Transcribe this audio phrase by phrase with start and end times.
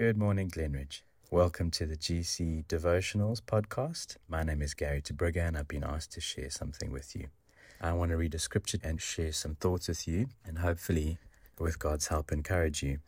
[0.00, 1.02] Good morning, Glenridge.
[1.30, 4.16] Welcome to the GC Devotionals podcast.
[4.30, 7.26] My name is Gary Tebrugga, and I've been asked to share something with you.
[7.82, 11.18] I want to read a scripture and share some thoughts with you, and hopefully,
[11.58, 13.00] with God's help, encourage you.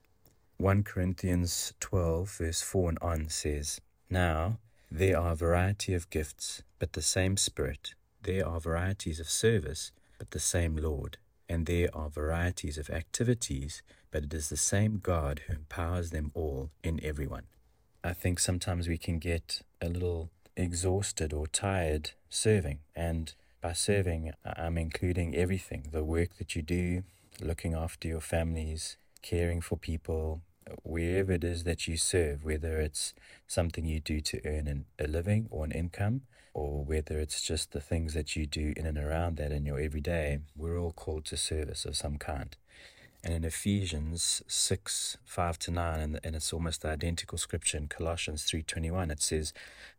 [0.58, 3.80] 1 Corinthians 12, verse 4 and on says,
[4.10, 4.58] Now
[4.90, 7.94] there are a variety of gifts, but the same Spirit.
[8.22, 11.16] There are varieties of service, but the same Lord.
[11.48, 13.82] And there are varieties of activities,
[14.12, 17.44] but it is the same God who empowers them all in everyone.
[18.04, 22.80] I think sometimes we can get a little exhausted or tired serving.
[22.94, 27.04] And by serving, I'm including everything the work that you do,
[27.40, 30.42] looking after your families, caring for people,
[30.82, 33.14] wherever it is that you serve, whether it's
[33.46, 36.22] something you do to earn an, a living or an income,
[36.54, 39.80] or whether it's just the things that you do in and around that in your
[39.80, 42.56] everyday, we're all called to service of some kind.
[43.24, 47.86] And in Ephesians 6, 5 to 9, and, and it's almost the identical scripture in
[47.86, 49.52] Colossians 3.21, it says,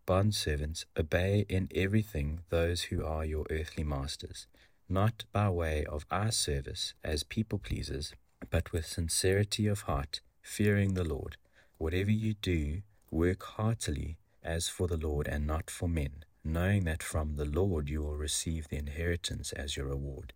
[0.06, 4.48] Bondservants, obey in everything those who are your earthly masters,
[4.90, 8.14] not by way of eye service as people pleasers,
[8.50, 11.38] but with sincerity of heart, fearing the Lord.
[11.78, 17.02] Whatever you do, work heartily as for the Lord and not for men, knowing that
[17.02, 20.34] from the Lord you will receive the inheritance as your reward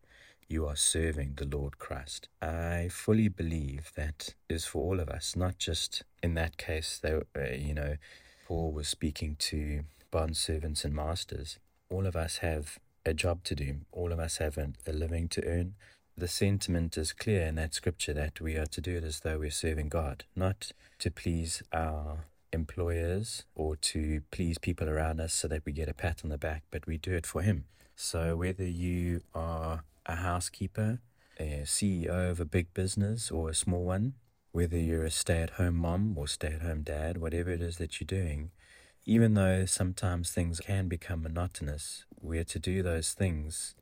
[0.47, 2.29] you are serving the Lord Christ.
[2.41, 7.13] I fully believe that is for all of us, not just in that case, they,
[7.13, 7.97] uh, you know,
[8.47, 11.59] Paul was speaking to bond servants and masters.
[11.89, 15.45] All of us have a job to do, all of us have a living to
[15.45, 15.75] earn.
[16.17, 19.39] The sentiment is clear in that scripture that we are to do it as though
[19.39, 25.47] we're serving God, not to please our employers or to please people around us so
[25.49, 27.65] that we get a pat on the back, but we do it for Him.
[27.95, 30.99] So whether you are a housekeeper,
[31.39, 34.13] a CEO of a big business or a small one,
[34.51, 37.77] whether you're a stay at home mom or stay at home dad, whatever it is
[37.77, 38.51] that you're doing,
[39.05, 43.75] even though sometimes things can become monotonous, we're to do those things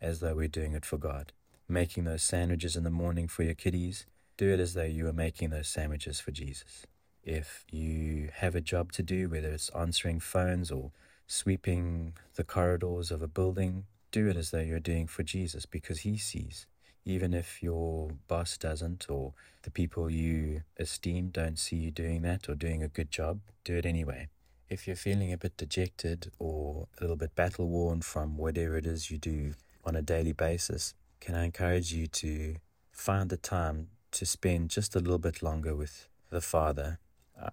[0.00, 1.32] as though we're doing it for God.
[1.68, 4.06] Making those sandwiches in the morning for your kiddies,
[4.36, 6.86] do it as though you are making those sandwiches for Jesus.
[7.22, 10.92] If you have a job to do, whether it's answering phones or
[11.26, 16.00] sweeping the corridors of a building, do it as though you're doing for Jesus because
[16.00, 16.66] He sees.
[17.04, 19.32] Even if your boss doesn't or
[19.62, 23.76] the people you esteem don't see you doing that or doing a good job, do
[23.76, 24.28] it anyway.
[24.68, 28.86] If you're feeling a bit dejected or a little bit battle worn from whatever it
[28.86, 29.54] is you do
[29.84, 32.56] on a daily basis, can I encourage you to
[32.92, 36.98] find the time to spend just a little bit longer with the Father?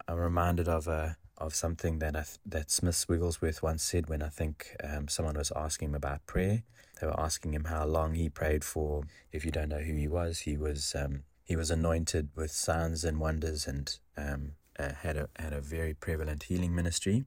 [0.07, 4.21] I'm reminded of a of something that I th- that Smith Wigglesworth once said when
[4.21, 6.63] I think um, someone was asking him about prayer.
[6.99, 9.03] They were asking him how long he prayed for.
[9.31, 13.03] If you don't know who he was, he was um, he was anointed with signs
[13.03, 17.25] and wonders and um, uh, had a had a very prevalent healing ministry.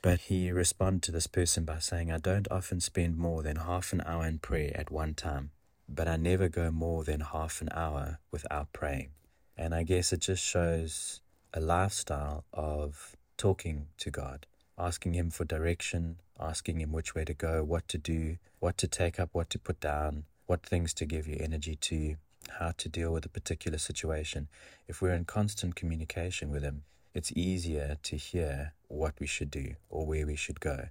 [0.00, 3.92] But he responded to this person by saying, "I don't often spend more than half
[3.92, 5.50] an hour in prayer at one time,
[5.88, 9.10] but I never go more than half an hour without praying."
[9.56, 11.20] And I guess it just shows
[11.52, 17.32] a lifestyle of talking to God, asking Him for direction, asking Him which way to
[17.32, 21.06] go, what to do, what to take up, what to put down, what things to
[21.06, 22.16] give you energy to,
[22.58, 24.48] how to deal with a particular situation.
[24.86, 26.82] If we're in constant communication with Him,
[27.14, 30.88] it's easier to hear what we should do or where we should go.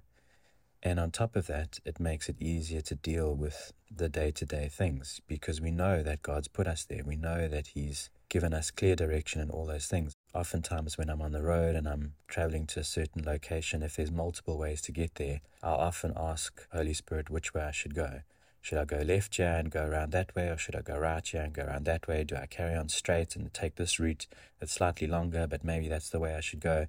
[0.82, 4.44] And on top of that, it makes it easier to deal with the day to
[4.44, 7.02] day things because we know that God's put us there.
[7.04, 10.14] We know that He's given us clear direction and all those things.
[10.34, 14.12] Oftentimes, when I'm on the road and I'm traveling to a certain location, if there's
[14.12, 18.20] multiple ways to get there, I'll often ask Holy Spirit which way I should go.
[18.60, 21.26] Should I go left here and go around that way, or should I go right
[21.26, 22.24] here and go around that way?
[22.24, 24.26] Do I carry on straight and take this route
[24.58, 26.86] that's slightly longer, but maybe that's the way I should go?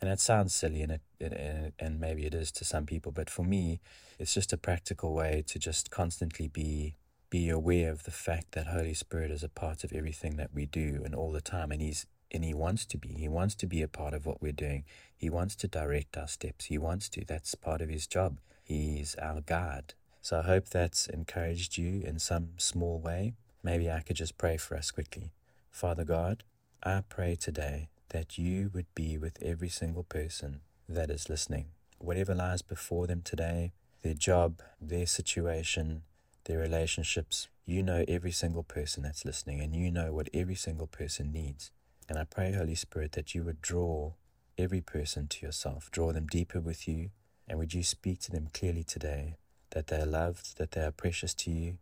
[0.00, 3.28] And it sounds silly, and it, it, and maybe it is to some people, but
[3.28, 3.80] for me,
[4.18, 6.96] it's just a practical way to just constantly be
[7.28, 10.66] be aware of the fact that Holy Spirit is a part of everything that we
[10.66, 13.08] do and all the time, and He's and He wants to be.
[13.08, 14.84] He wants to be a part of what we're doing.
[15.16, 16.66] He wants to direct our steps.
[16.66, 17.24] He wants to.
[17.24, 18.40] That's part of His job.
[18.64, 19.94] He's our guide.
[20.22, 23.34] So I hope that's encouraged you in some small way.
[23.62, 25.32] Maybe I could just pray for us quickly.
[25.70, 26.44] Father God,
[26.82, 31.66] I pray today that you would be with every single person that is listening.
[31.98, 33.72] Whatever lies before them today,
[34.02, 36.02] their job, their situation,
[36.44, 37.48] their relationships.
[37.64, 41.70] You know every single person that's listening, and you know what every single person needs.
[42.08, 44.14] And I pray, Holy Spirit, that you would draw
[44.58, 47.10] every person to yourself, draw them deeper with you,
[47.46, 49.36] and would you speak to them clearly today
[49.70, 51.78] that they are loved, that they are precious to you,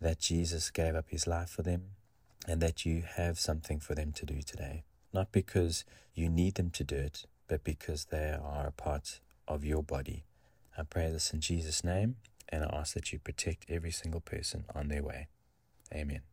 [0.00, 1.82] that Jesus gave up his life for them,
[2.46, 4.84] and that you have something for them to do today.
[5.12, 5.84] not because
[6.14, 10.24] you need them to do it, but because they are a part of your body.
[10.76, 12.16] I pray this in Jesus' name,
[12.48, 15.28] and I ask that you protect every single person on their way.
[15.94, 16.31] Amen.